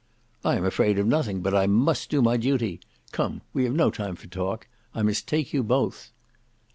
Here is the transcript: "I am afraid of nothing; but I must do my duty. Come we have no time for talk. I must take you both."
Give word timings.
"I 0.43 0.55
am 0.55 0.65
afraid 0.65 0.97
of 0.97 1.05
nothing; 1.05 1.41
but 1.41 1.53
I 1.53 1.67
must 1.67 2.09
do 2.09 2.23
my 2.23 2.35
duty. 2.35 2.79
Come 3.11 3.43
we 3.53 3.65
have 3.65 3.75
no 3.75 3.91
time 3.91 4.15
for 4.15 4.25
talk. 4.25 4.67
I 4.95 5.03
must 5.03 5.27
take 5.27 5.53
you 5.53 5.61
both." 5.61 6.11